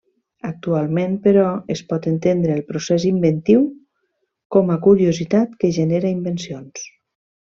Actualment, 0.49 1.11
però, 1.25 1.43
es 1.75 1.83
pot 1.91 2.07
entendre 2.11 2.55
el 2.61 2.63
procés 2.71 3.05
inventiu 3.11 3.61
com 4.57 4.75
a 4.77 4.81
curiositat 4.89 5.55
que 5.65 5.73
genera 5.81 6.15
invencions. 6.19 6.89